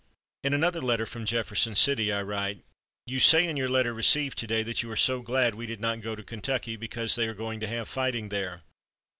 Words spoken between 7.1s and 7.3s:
they